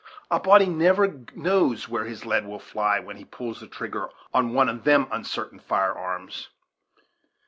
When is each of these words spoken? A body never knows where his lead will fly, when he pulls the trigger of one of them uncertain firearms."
A 0.31 0.39
body 0.39 0.65
never 0.65 1.21
knows 1.35 1.87
where 1.87 2.05
his 2.05 2.25
lead 2.25 2.47
will 2.47 2.57
fly, 2.57 2.99
when 2.99 3.17
he 3.17 3.23
pulls 3.23 3.59
the 3.59 3.67
trigger 3.67 4.09
of 4.33 4.49
one 4.49 4.67
of 4.67 4.83
them 4.83 5.07
uncertain 5.11 5.59
firearms." 5.59 6.49